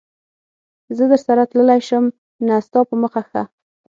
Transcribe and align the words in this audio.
زه 0.97 1.03
درسره 1.11 1.43
تللای 1.51 1.81
شم؟ 1.87 2.03
نه، 2.47 2.55
ستا 2.67 2.79
په 2.89 2.95
مخه 3.03 3.21
ښه. 3.29 3.41